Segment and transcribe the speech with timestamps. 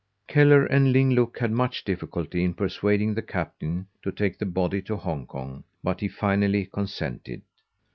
[0.27, 4.81] Kellar and Ling Look had much difficulty in persuading the captain to take the body
[4.81, 7.43] to Hong Kong, but he finally consented.